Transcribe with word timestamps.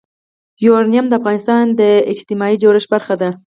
یورانیم 0.65 1.05
د 1.09 1.13
افغانستان 1.19 1.63
د 1.79 1.81
اجتماعي 2.11 2.55
جوړښت 2.63 2.89
برخه 2.93 3.15
ده. 3.21 3.29